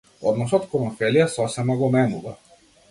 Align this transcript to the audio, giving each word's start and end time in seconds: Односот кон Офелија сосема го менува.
Односот 0.29 0.65
кон 0.71 0.87
Офелија 0.87 1.29
сосема 1.37 1.81
го 1.85 1.95
менува. 1.99 2.37